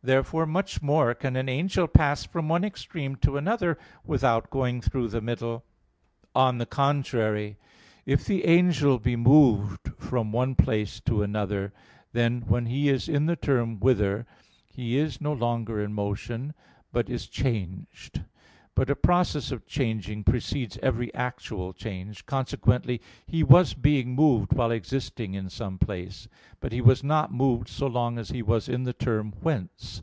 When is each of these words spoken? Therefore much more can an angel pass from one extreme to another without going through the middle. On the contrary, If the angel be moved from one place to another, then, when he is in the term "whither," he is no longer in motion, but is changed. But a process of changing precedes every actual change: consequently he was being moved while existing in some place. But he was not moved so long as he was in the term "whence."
Therefore 0.00 0.46
much 0.46 0.80
more 0.80 1.12
can 1.12 1.34
an 1.34 1.48
angel 1.48 1.88
pass 1.88 2.24
from 2.24 2.48
one 2.48 2.62
extreme 2.62 3.16
to 3.16 3.36
another 3.36 3.76
without 4.04 4.48
going 4.48 4.80
through 4.80 5.08
the 5.08 5.20
middle. 5.20 5.64
On 6.36 6.58
the 6.58 6.66
contrary, 6.66 7.58
If 8.06 8.24
the 8.24 8.44
angel 8.46 9.00
be 9.00 9.16
moved 9.16 9.88
from 9.98 10.30
one 10.30 10.54
place 10.54 11.00
to 11.00 11.24
another, 11.24 11.72
then, 12.12 12.42
when 12.42 12.66
he 12.66 12.88
is 12.88 13.08
in 13.08 13.26
the 13.26 13.34
term 13.34 13.80
"whither," 13.80 14.24
he 14.68 14.96
is 14.96 15.20
no 15.20 15.32
longer 15.32 15.82
in 15.82 15.92
motion, 15.94 16.54
but 16.92 17.10
is 17.10 17.26
changed. 17.26 18.22
But 18.74 18.90
a 18.90 18.94
process 18.94 19.50
of 19.50 19.66
changing 19.66 20.22
precedes 20.22 20.78
every 20.80 21.12
actual 21.12 21.72
change: 21.72 22.24
consequently 22.26 23.02
he 23.26 23.42
was 23.42 23.74
being 23.74 24.14
moved 24.14 24.52
while 24.52 24.70
existing 24.70 25.34
in 25.34 25.48
some 25.50 25.78
place. 25.78 26.28
But 26.60 26.70
he 26.70 26.80
was 26.80 27.02
not 27.02 27.32
moved 27.34 27.66
so 27.66 27.88
long 27.88 28.20
as 28.20 28.28
he 28.28 28.40
was 28.40 28.68
in 28.68 28.84
the 28.84 28.92
term 28.92 29.32
"whence." 29.40 30.00